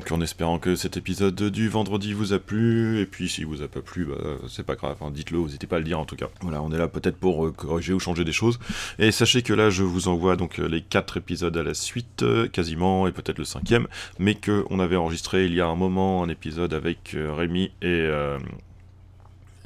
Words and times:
donc 0.00 0.12
en 0.12 0.22
espérant 0.22 0.58
que 0.58 0.76
cet 0.76 0.96
épisode 0.96 1.34
du 1.50 1.68
vendredi 1.68 2.14
vous 2.14 2.32
a 2.32 2.38
plu, 2.38 3.00
et 3.00 3.06
puis 3.06 3.28
si 3.28 3.44
vous 3.44 3.60
a 3.60 3.68
pas 3.68 3.82
plu, 3.82 4.06
bah, 4.06 4.14
c'est 4.48 4.64
pas 4.64 4.74
grave, 4.74 4.96
hein, 5.02 5.10
dites-le, 5.10 5.38
n'hésitez 5.38 5.66
pas 5.66 5.76
à 5.76 5.78
le 5.78 5.84
dire 5.84 6.00
en 6.00 6.06
tout 6.06 6.16
cas. 6.16 6.28
Voilà, 6.40 6.62
on 6.62 6.72
est 6.72 6.78
là 6.78 6.88
peut-être 6.88 7.18
pour 7.18 7.44
euh, 7.44 7.50
corriger 7.50 7.92
ou 7.92 8.00
changer 8.00 8.24
des 8.24 8.32
choses. 8.32 8.58
Et 8.98 9.12
sachez 9.12 9.42
que 9.42 9.52
là, 9.52 9.68
je 9.68 9.82
vous 9.82 10.08
envoie 10.08 10.36
donc 10.36 10.58
euh, 10.58 10.68
les 10.68 10.80
quatre 10.80 11.18
épisodes 11.18 11.54
à 11.54 11.62
la 11.62 11.74
suite, 11.74 12.22
euh, 12.22 12.48
quasiment, 12.48 13.08
et 13.08 13.12
peut-être 13.12 13.36
le 13.36 13.44
cinquième, 13.44 13.88
mais 14.18 14.36
que 14.36 14.64
on 14.70 14.80
avait 14.80 14.96
enregistré 14.96 15.44
il 15.44 15.52
y 15.52 15.60
a 15.60 15.66
un 15.66 15.74
moment 15.74 16.24
un 16.24 16.30
épisode 16.30 16.72
avec 16.72 17.14
Rémi 17.14 17.70
et... 17.82 18.08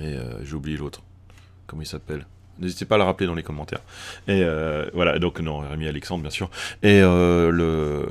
et 0.00 0.16
j'ai 0.42 0.54
oublié 0.54 0.76
l'autre. 0.76 1.02
Comment 1.68 1.82
il 1.82 1.86
s'appelle? 1.86 2.26
N'hésitez 2.58 2.86
pas 2.86 2.96
à 2.96 2.98
le 2.98 3.04
rappeler 3.04 3.28
dans 3.28 3.34
les 3.34 3.44
commentaires. 3.44 3.82
Et 4.26 4.42
voilà, 4.94 5.20
donc 5.20 5.38
non, 5.38 5.60
Rémi 5.60 5.86
Alexandre, 5.86 6.22
bien 6.22 6.30
sûr. 6.30 6.50
Et 6.82 7.00
le, 7.00 8.08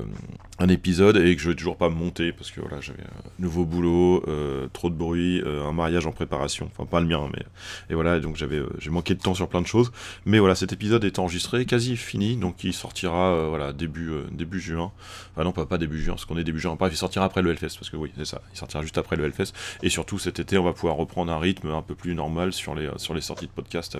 un 0.59 0.69
épisode, 0.69 1.17
et 1.17 1.35
que 1.35 1.41
je 1.41 1.49
vais 1.49 1.55
toujours 1.55 1.77
pas 1.77 1.89
monter, 1.89 2.31
parce 2.31 2.51
que 2.51 2.61
voilà, 2.61 2.79
j'avais 2.79 3.01
un 3.01 3.31
nouveau 3.39 3.65
boulot, 3.65 4.23
euh, 4.27 4.67
trop 4.71 4.89
de 4.89 4.95
bruit, 4.95 5.41
un 5.45 5.71
mariage 5.71 6.05
en 6.05 6.11
préparation, 6.11 6.69
enfin 6.71 6.85
pas 6.85 6.99
le 6.99 7.07
mien, 7.07 7.27
mais. 7.33 7.43
Et 7.89 7.95
voilà, 7.95 8.19
donc 8.19 8.35
j'avais 8.35 8.61
j'ai 8.79 8.91
manqué 8.91 9.15
de 9.15 9.19
temps 9.19 9.33
sur 9.33 9.47
plein 9.47 9.61
de 9.61 9.67
choses. 9.67 9.91
Mais 10.25 10.39
voilà, 10.39 10.55
cet 10.55 10.71
épisode 10.71 11.03
est 11.05 11.17
enregistré, 11.17 11.65
quasi 11.65 11.97
fini, 11.97 12.37
donc 12.37 12.63
il 12.63 12.73
sortira 12.73 13.47
voilà, 13.49 13.73
début, 13.73 14.11
juin. 14.53 14.91
Enfin 15.31 15.43
non, 15.43 15.51
pas, 15.51 15.77
début 15.77 16.01
juin, 16.01 16.13
parce 16.13 16.25
qu'on 16.25 16.37
est 16.37 16.43
début 16.43 16.59
juin. 16.59 16.75
Bref, 16.79 16.93
il 16.93 16.97
sortira 16.97 17.25
après 17.25 17.41
le 17.41 17.51
Hellfest, 17.51 17.77
parce 17.79 17.89
que 17.89 17.97
oui, 17.97 18.11
c'est 18.15 18.25
ça, 18.25 18.41
il 18.53 18.57
sortira 18.57 18.83
juste 18.83 18.97
après 18.97 19.15
le 19.15 19.25
Hellfest. 19.25 19.53
Et 19.81 19.89
surtout, 19.89 20.19
cet 20.19 20.39
été, 20.39 20.57
on 20.57 20.63
va 20.63 20.73
pouvoir 20.73 20.95
reprendre 20.95 21.31
un 21.31 21.39
rythme 21.39 21.69
un 21.69 21.81
peu 21.81 21.95
plus 21.95 22.13
normal 22.13 22.53
sur 22.53 22.75
les, 22.75 22.89
sorties 23.21 23.47
de 23.47 23.51
podcast 23.51 23.97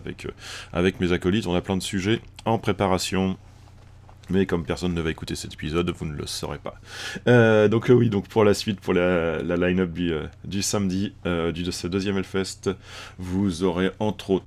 avec 0.72 1.00
mes 1.00 1.12
acolytes. 1.12 1.48
On 1.48 1.56
a 1.56 1.62
plein 1.62 1.78
de 1.78 1.84
sujets 1.84 2.22
en 2.46 2.58
préparation. 2.60 3.38
Mais 4.30 4.46
comme 4.46 4.64
personne 4.64 4.94
ne 4.94 5.02
va 5.02 5.12
écouter 5.12 5.36
cet 5.36 5.54
épisode, 5.54 5.90
vous 5.90 6.06
ne 6.06 6.14
le 6.14 6.26
saurez 6.28 6.58
pas. 6.58 6.76
Euh, 7.28 7.68
donc 7.68 7.90
euh, 7.90 7.94
oui, 7.94 8.10
donc 8.10 8.28
pour 8.28 8.44
la 8.44 8.54
suite, 8.54 8.80
pour 8.80 8.94
la, 8.94 9.42
line-up 9.42 9.92
du, 9.92 10.14
euh, 10.14 10.62
samedi, 10.62 11.14
du, 11.26 11.64
de 11.64 11.72
ce 11.72 11.88
deuxième 11.88 12.18
Hellfest, 12.18 12.70
vous 13.20 13.64
aurez 13.64 13.92
entre 14.00 14.32
autres 14.32 14.46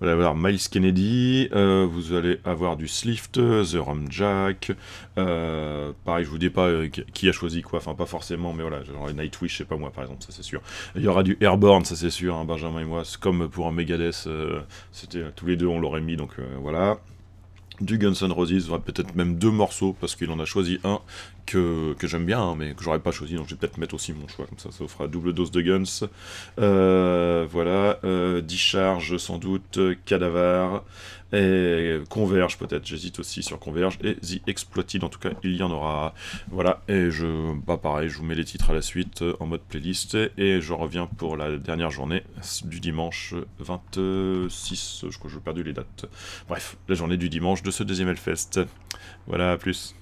vous 0.00 0.08
allez 0.08 0.14
avoir 0.14 0.34
Miles 0.34 0.58
Kennedy, 0.68 1.48
vous 1.52 2.12
allez 2.12 2.40
avoir 2.44 2.76
du 2.76 2.88
Slift, 2.88 3.34
The 3.34 3.76
Rum 3.76 4.06
Jack. 4.10 4.72
Pareil, 5.14 6.24
je 6.24 6.28
vous 6.28 6.38
dis 6.38 6.50
pas 6.50 6.68
qui 6.88 7.28
a 7.28 7.32
choisi 7.32 7.62
quoi, 7.62 7.78
enfin 7.78 7.94
pas 7.94 8.06
forcément, 8.06 8.52
mais 8.52 8.62
voilà, 8.62 8.82
genre 8.82 9.12
Nightwish, 9.12 9.58
sais 9.58 9.64
pas 9.64 9.76
moi 9.76 9.92
par 9.92 10.02
exemple, 10.02 10.24
ça 10.24 10.32
c'est 10.32 10.42
sûr. 10.42 10.60
Il 10.96 11.02
y 11.02 11.06
aura 11.06 11.22
du 11.22 11.38
Airborne, 11.40 11.84
ça 11.84 11.94
c'est 11.94 12.10
sûr, 12.10 12.34
hein, 12.34 12.44
Benjamin 12.44 12.80
et 12.80 12.84
moi, 12.84 13.04
comme 13.20 13.48
pour 13.48 13.68
un 13.68 13.70
Megadeth, 13.70 14.28
c'était 14.90 15.22
tous 15.36 15.46
les 15.46 15.54
deux 15.54 15.68
on 15.68 15.78
l'aurait 15.78 16.00
mis, 16.00 16.16
donc 16.16 16.32
voilà 16.60 16.98
du 17.80 17.98
Guns 17.98 18.14
N' 18.22 18.32
Roses, 18.32 18.70
peut-être 18.84 19.14
même 19.14 19.36
deux 19.36 19.50
morceaux, 19.50 19.96
parce 20.00 20.14
qu'il 20.14 20.30
en 20.30 20.38
a 20.38 20.44
choisi 20.44 20.78
un 20.84 21.00
que, 21.46 21.96
j'aime 22.02 22.26
bien, 22.26 22.40
hein, 22.40 22.54
mais 22.56 22.74
que 22.74 22.84
j'aurais 22.84 23.00
pas 23.00 23.10
choisi, 23.10 23.34
donc 23.34 23.46
je 23.48 23.54
vais 23.54 23.58
peut-être 23.58 23.78
mettre 23.78 23.94
aussi 23.94 24.12
mon 24.12 24.28
choix, 24.28 24.46
comme 24.46 24.58
ça 24.58 24.70
ça 24.70 24.86
fera 24.86 25.08
double 25.08 25.32
dose 25.32 25.50
de 25.50 25.60
Guns. 25.60 26.06
Euh, 26.60 27.46
voilà, 27.50 27.98
euh, 28.04 28.40
Discharge 28.40 29.16
sans 29.16 29.38
doute, 29.38 29.78
Cadaver, 30.04 30.80
et 31.32 32.00
Converge 32.08 32.58
peut-être, 32.58 32.86
j'hésite 32.86 33.18
aussi 33.18 33.42
sur 33.42 33.58
Converge, 33.58 33.98
et 34.02 34.16
The 34.16 34.46
Exploited, 34.46 35.04
en 35.04 35.08
tout 35.08 35.18
cas 35.18 35.30
il 35.42 35.56
y 35.56 35.62
en 35.62 35.70
aura. 35.70 36.14
Voilà, 36.50 36.82
et 36.88 37.10
je, 37.10 37.54
bah 37.66 37.78
pareil, 37.78 38.08
je 38.08 38.18
vous 38.18 38.24
mets 38.24 38.34
les 38.34 38.44
titres 38.44 38.70
à 38.70 38.74
la 38.74 38.82
suite 38.82 39.22
euh, 39.22 39.36
en 39.40 39.46
mode 39.46 39.62
playlist, 39.62 40.16
et 40.36 40.60
je 40.60 40.72
reviens 40.72 41.06
pour 41.06 41.36
la 41.36 41.56
dernière 41.56 41.90
journée 41.90 42.22
du 42.64 42.80
dimanche 42.80 43.34
26, 43.58 45.06
je 45.08 45.18
crois 45.18 45.30
que 45.30 45.34
j'ai 45.34 45.40
perdu 45.40 45.62
les 45.62 45.72
dates. 45.72 46.06
Bref, 46.48 46.76
la 46.88 46.94
journée 46.94 47.16
du 47.16 47.28
dimanche 47.28 47.62
de 47.62 47.70
ce 47.70 47.82
deuxième 47.82 48.08
Hellfest. 48.08 48.60
Voilà, 49.26 49.52
à 49.52 49.56
plus. 49.56 49.94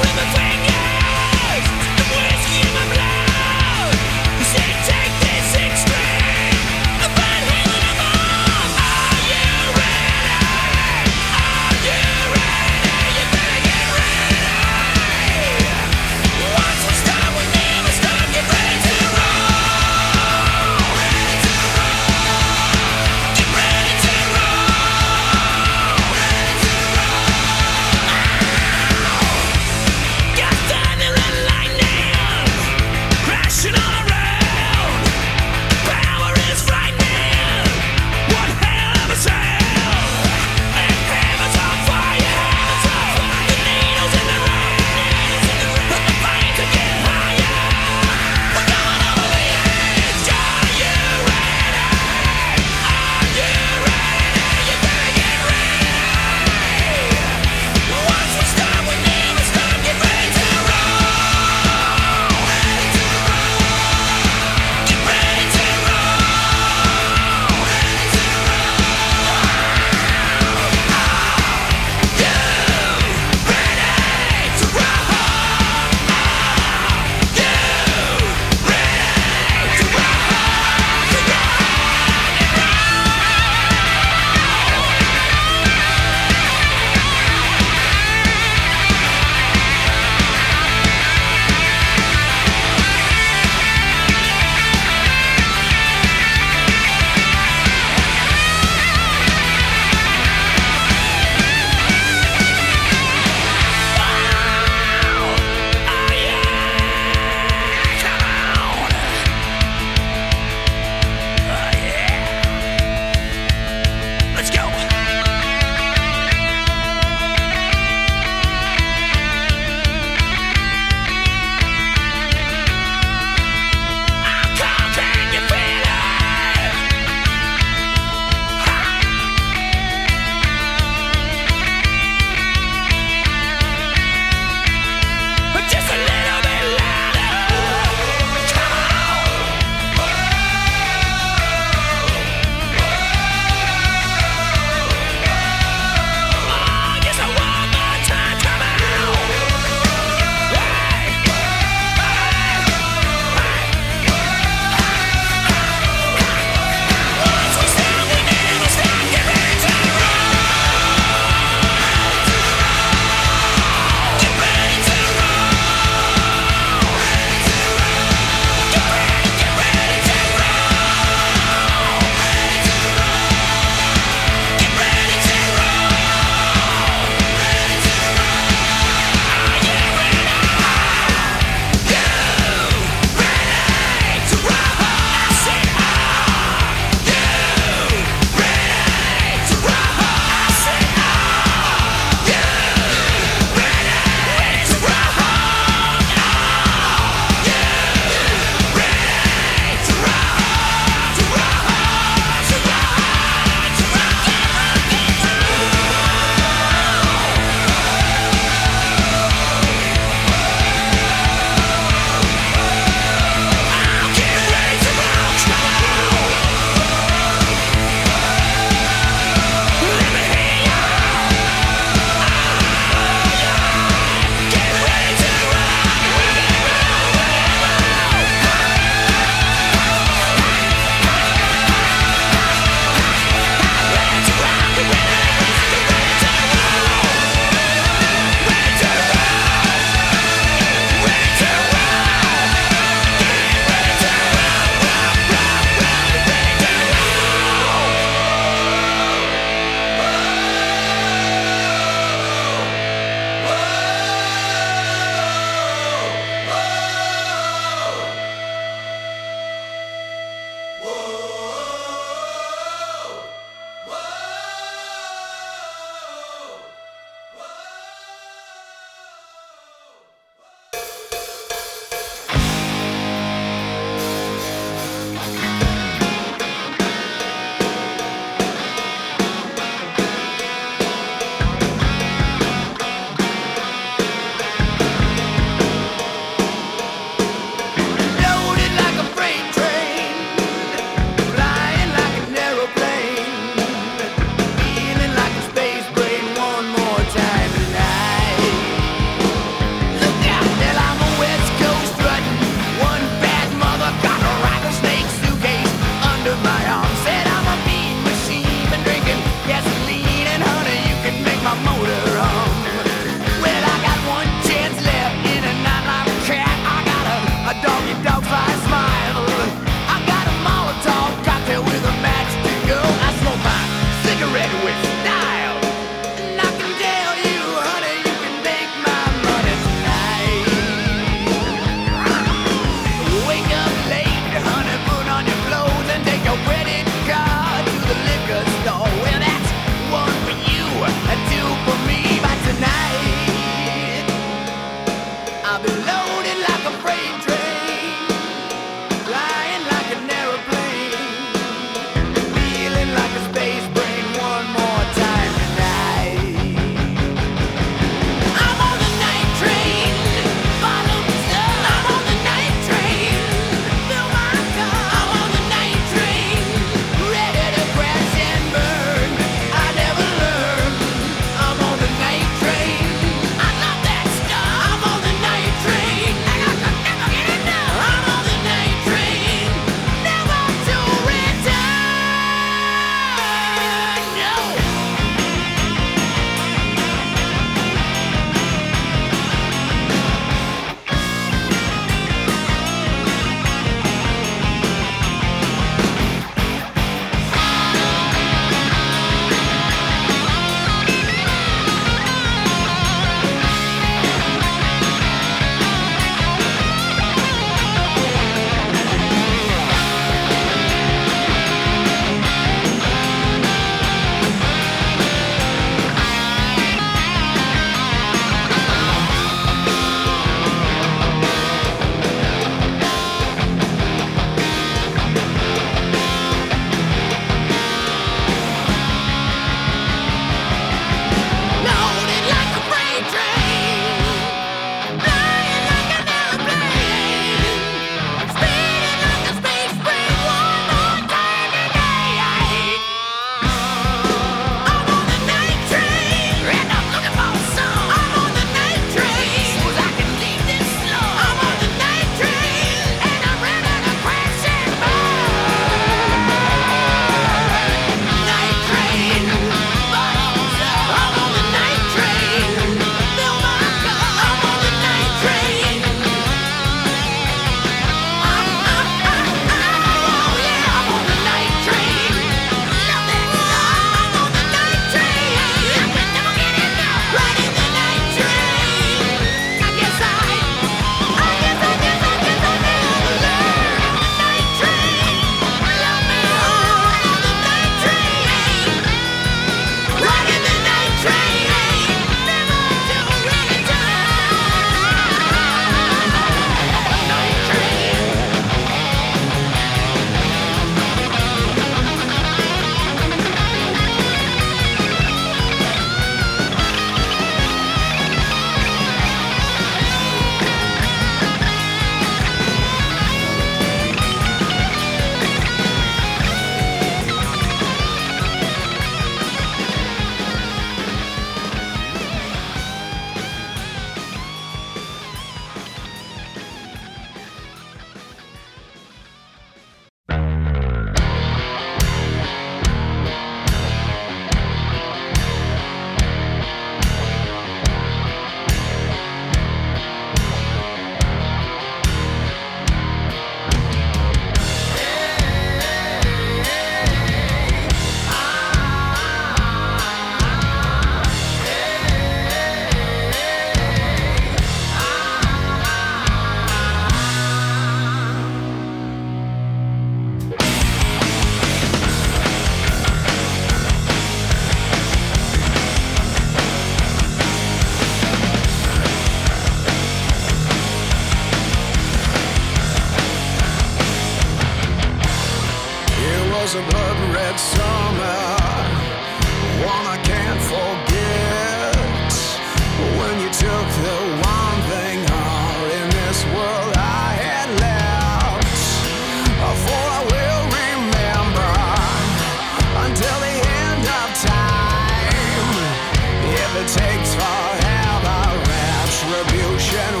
general. 599.71 600.00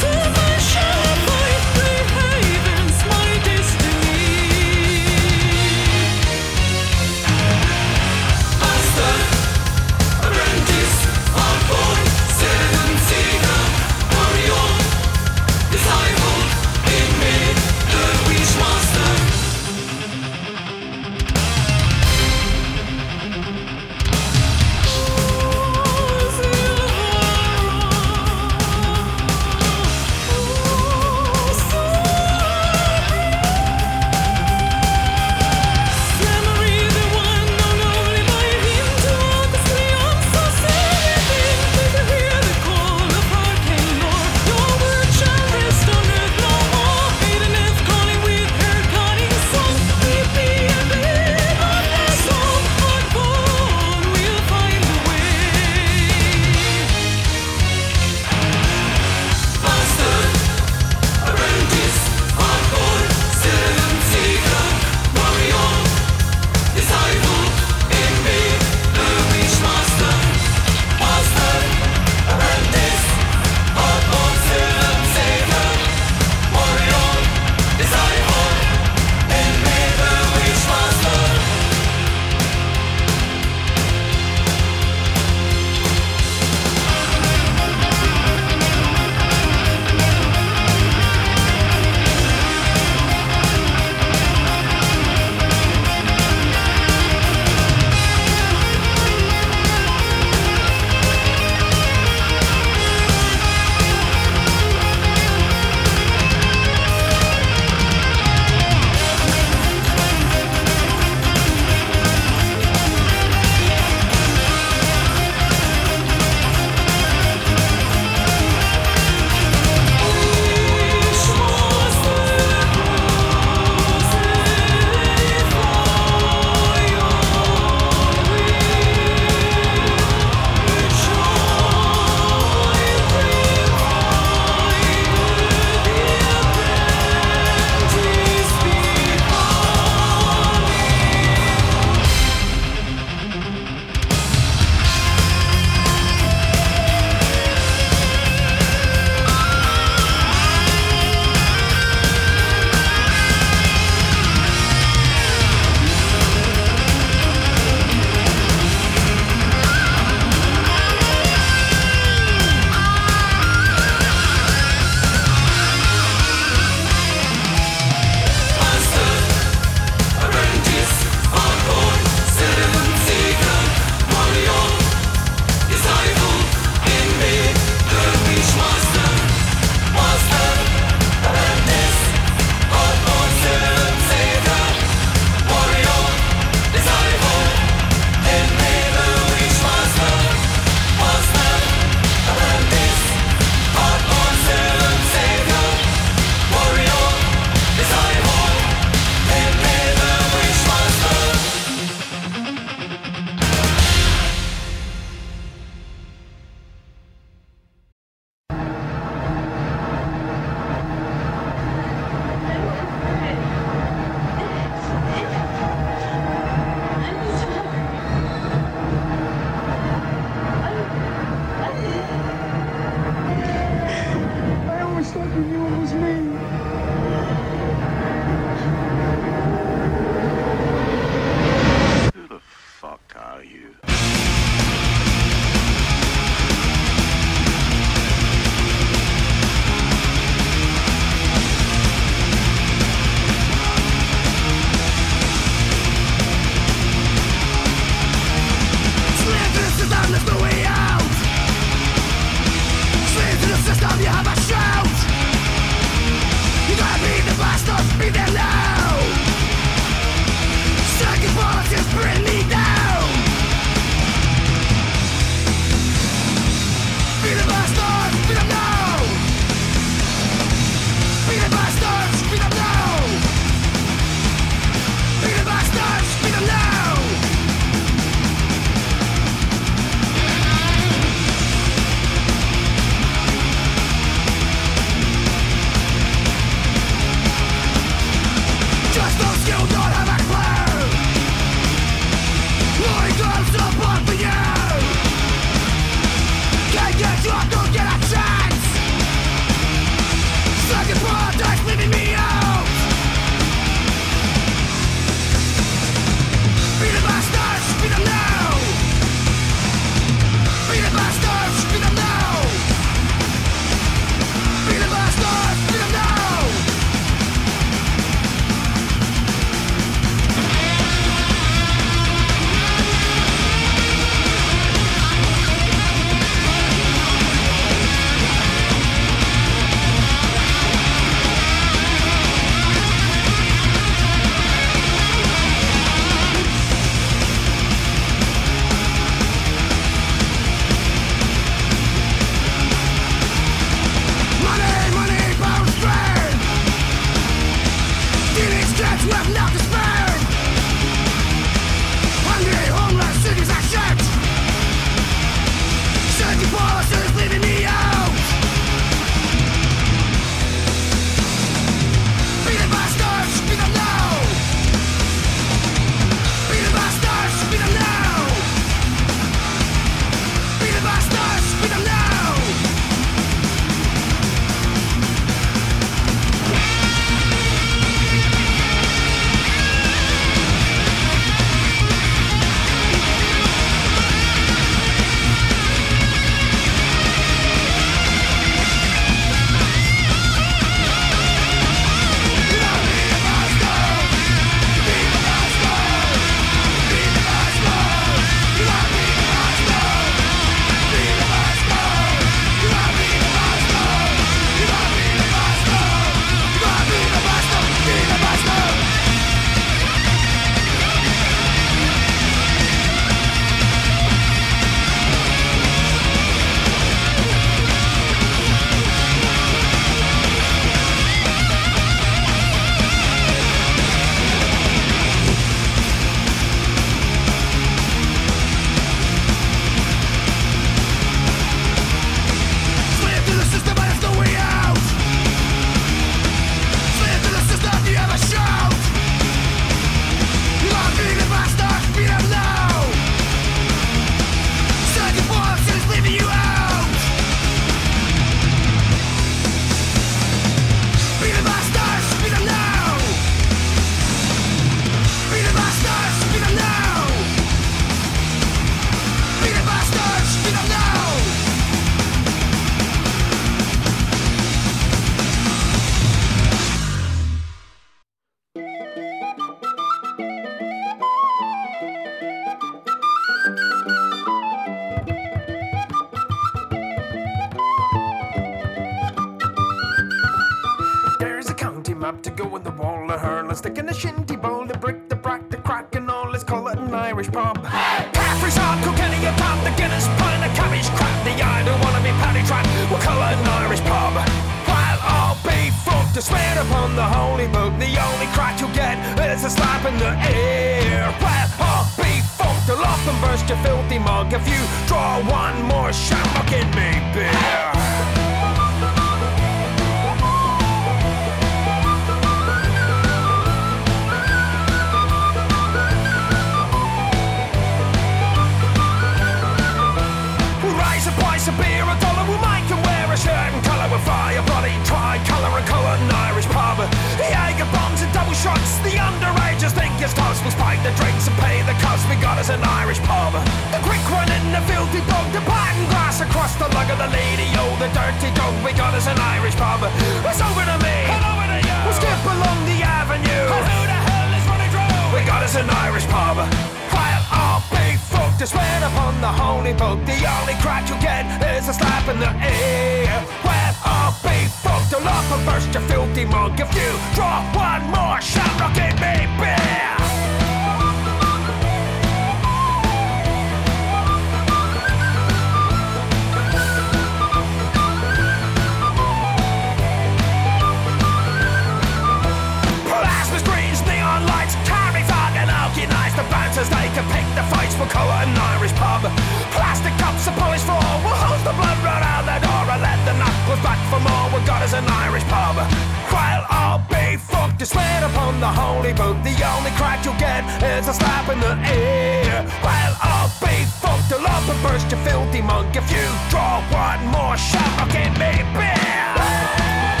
Upon 588.11 588.39
the 588.39 588.47
holy 588.47 588.93
book, 588.93 589.17
the 589.23 589.35
only 589.55 589.71
crack 589.71 590.03
you'll 590.05 590.19
get 590.19 590.43
is 590.63 590.87
a 590.87 590.93
slap 590.93 591.29
in 591.29 591.39
the 591.39 591.55
ear. 591.71 592.43
While 592.61 592.95
I'll 593.01 593.31
be 593.39 593.65
fucked 593.81 594.09
to 594.09 594.17
love 594.17 594.49
and 594.49 594.61
burst 594.63 594.91
your 594.91 595.01
filthy 595.01 595.41
monk 595.41 595.75
if 595.75 595.89
you 595.91 596.05
draw 596.29 596.61
one 596.71 597.05
more 597.07 597.37
shot, 597.37 597.71
I'll 597.79 597.95
in 597.95 598.13
me 598.19 598.33
beer. 598.53 600.00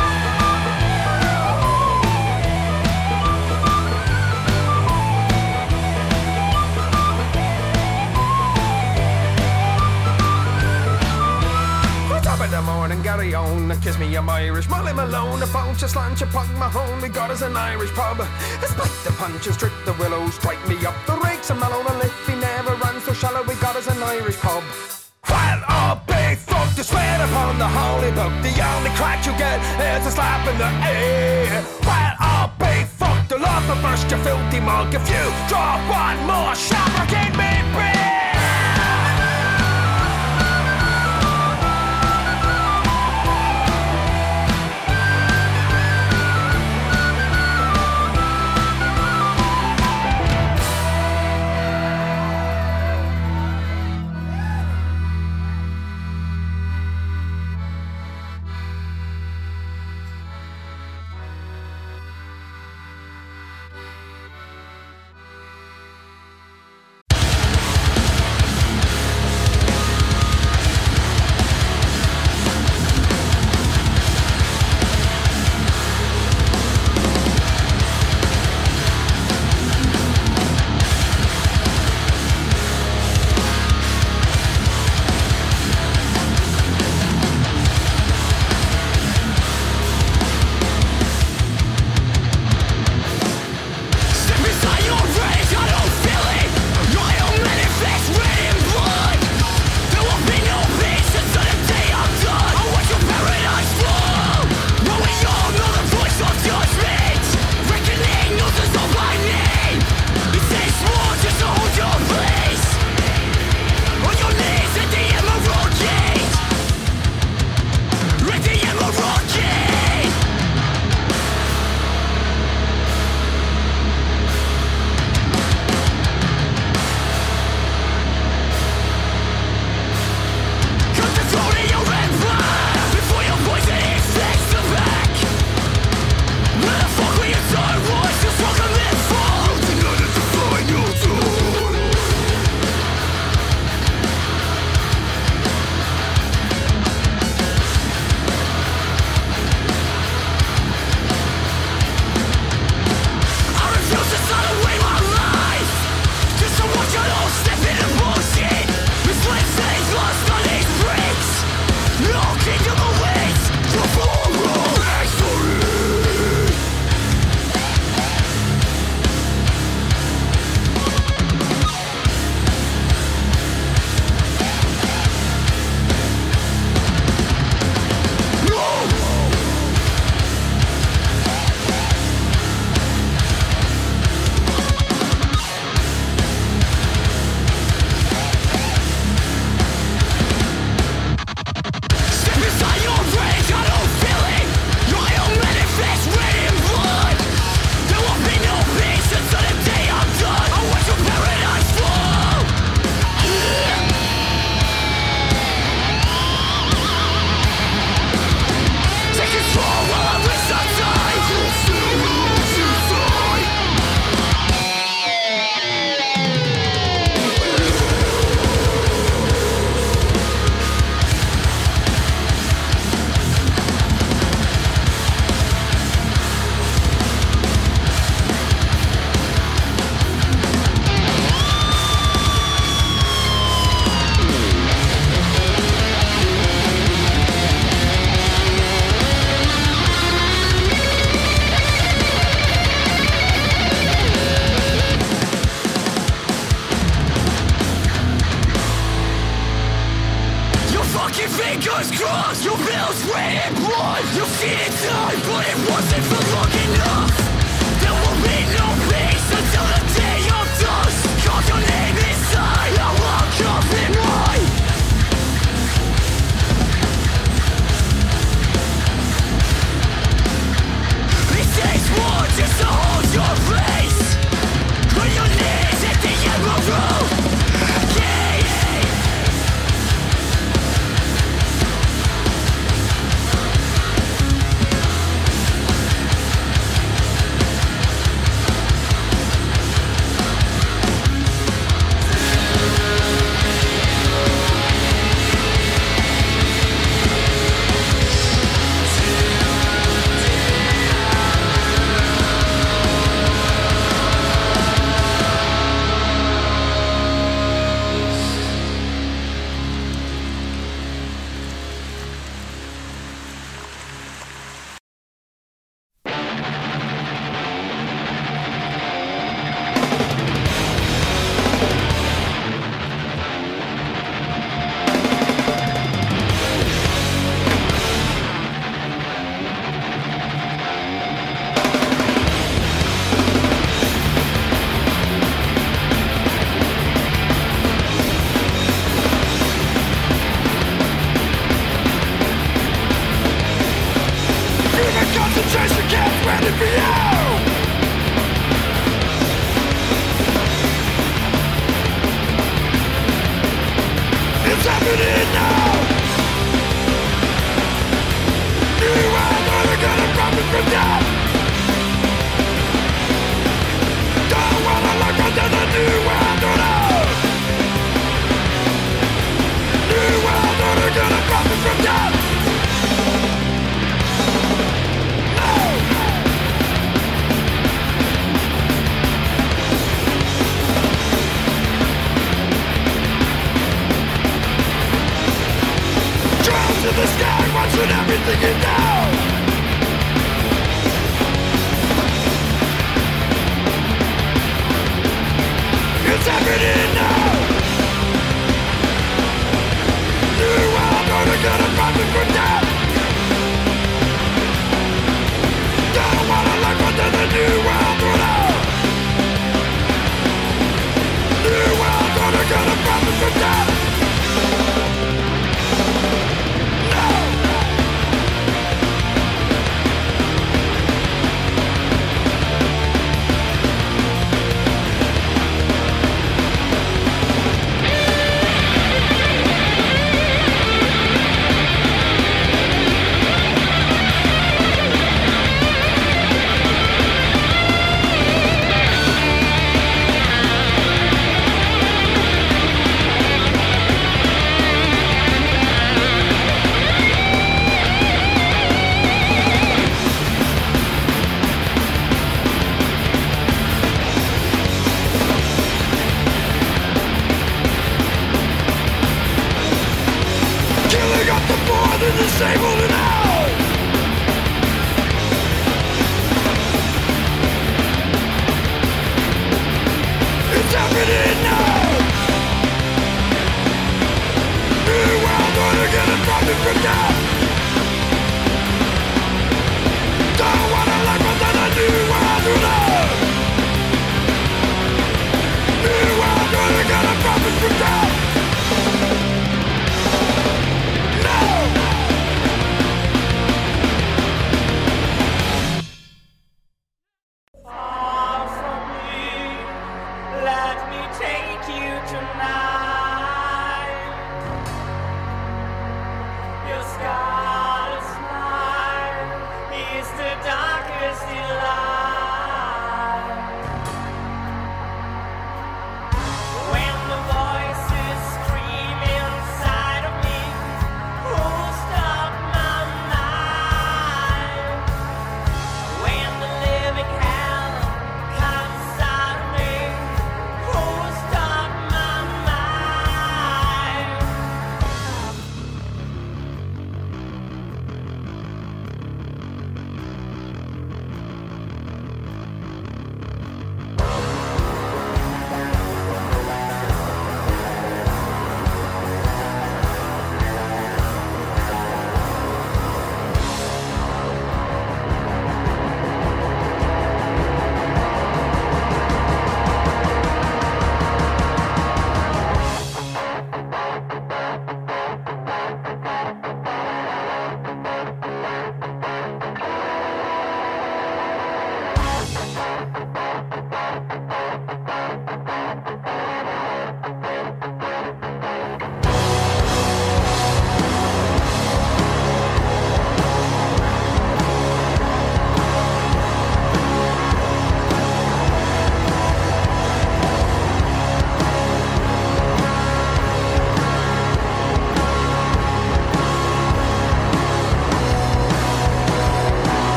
The 12.51 12.61
morning, 12.63 13.01
Gary 13.01 13.33
on, 13.33 13.71
kiss 13.79 13.97
me, 13.97 14.13
I'm 14.15 14.29
Irish. 14.29 14.67
Molly 14.67 14.91
Malone, 14.91 15.41
a 15.41 15.47
bunch 15.47 15.83
of 15.83 15.89
slant, 15.89 16.19
you 16.19 16.27
pug 16.27 16.49
Mahone, 16.57 17.01
we 17.01 17.07
got 17.07 17.31
us 17.31 17.41
an 17.41 17.55
Irish 17.55 17.91
pub. 17.91 18.17
Despite 18.59 18.91
the 19.05 19.11
punches, 19.13 19.55
strip 19.55 19.71
the 19.85 19.93
willows, 19.93 20.33
strike 20.35 20.61
me 20.67 20.75
up 20.85 20.95
the 21.07 21.15
rakes, 21.23 21.49
and 21.49 21.59
Malone, 21.59 21.87
and 21.87 21.99
Liffey 21.99 22.35
never 22.35 22.75
ran 22.75 22.99
so 23.01 23.13
shallow, 23.13 23.41
we 23.43 23.55
got 23.55 23.77
us 23.77 23.87
an 23.87 24.03
Irish 24.03 24.35
pub. 24.37 24.63
While 25.27 25.63
I'll 25.65 26.03
be 26.05 26.35
fucked 26.35 26.75
to 26.75 26.83
swear 26.83 27.23
upon 27.23 27.57
the 27.57 27.67
holy 27.67 28.11
book, 28.11 28.33
the 28.43 28.53
only 28.75 28.91
crack 28.99 29.25
you 29.25 29.31
get 29.37 29.59
is 29.79 30.07
a 30.07 30.11
slap 30.11 30.45
in 30.51 30.57
the 30.57 30.71
ear. 30.91 31.61
While 31.87 32.15
I'll 32.19 32.51
be 32.59 32.83
fucked 32.83 33.31
and 33.31 33.81
burst 33.81 34.09
your 34.11 34.19
filthy 34.19 34.59
mug 34.59 34.93
if 34.93 35.07
you 35.07 35.23
drop 35.47 35.79
one 35.87 36.19
more 36.27 36.55
shamrock 36.55 37.11
in 37.13 37.31
me 37.37 37.51
beer. 37.73 37.90